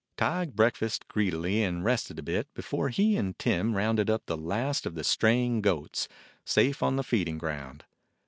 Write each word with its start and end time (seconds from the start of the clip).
Tige 0.17 0.49
breakfasted 0.55 1.07
greedily 1.09 1.61
and 1.61 1.83
rested 1.85 2.17
a 2.17 2.23
bit, 2.23 2.51
before 2.55 2.89
he 2.89 3.15
and 3.17 3.37
Tim 3.37 3.75
rounded 3.77 4.09
up 4.09 4.25
the 4.25 4.35
last 4.35 4.87
of 4.87 4.95
the 4.95 5.03
straying 5.03 5.61
goats, 5.61 6.07
safe 6.43 6.81
on 6.81 6.95
the 6.95 7.03
feeding 7.03 7.37
ground. 7.37 7.83